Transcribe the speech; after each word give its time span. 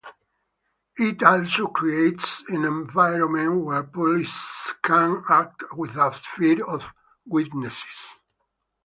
It 0.97 1.21
also 1.21 1.67
creates 1.67 2.41
an 2.47 2.65
environment 2.65 3.63
where 3.63 3.83
police 3.83 4.73
can 4.81 5.23
act 5.29 5.61
without 5.77 6.15
fear 6.25 6.65
of 6.65 6.83
witnesses. 7.27 8.17